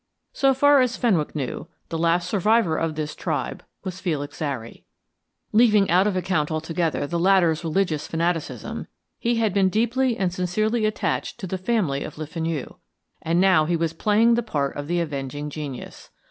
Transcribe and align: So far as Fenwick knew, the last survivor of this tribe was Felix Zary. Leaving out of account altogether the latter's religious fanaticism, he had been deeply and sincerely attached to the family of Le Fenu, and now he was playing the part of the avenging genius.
So 0.33 0.55
far 0.55 0.81
as 0.81 0.97
Fenwick 0.97 1.35
knew, 1.35 1.67
the 1.89 1.97
last 1.99 2.27
survivor 2.27 2.75
of 2.75 2.95
this 2.95 3.13
tribe 3.13 3.63
was 3.83 3.99
Felix 4.01 4.35
Zary. 4.39 4.83
Leaving 5.51 5.91
out 5.91 6.07
of 6.07 6.15
account 6.15 6.49
altogether 6.49 7.05
the 7.05 7.19
latter's 7.19 7.63
religious 7.63 8.07
fanaticism, 8.07 8.87
he 9.19 9.35
had 9.35 9.53
been 9.53 9.69
deeply 9.69 10.17
and 10.17 10.33
sincerely 10.33 10.87
attached 10.87 11.39
to 11.39 11.45
the 11.45 11.55
family 11.59 12.03
of 12.03 12.17
Le 12.17 12.25
Fenu, 12.25 12.77
and 13.21 13.39
now 13.39 13.65
he 13.65 13.75
was 13.75 13.93
playing 13.93 14.33
the 14.33 14.41
part 14.41 14.75
of 14.75 14.87
the 14.87 14.99
avenging 14.99 15.51
genius. 15.51 16.09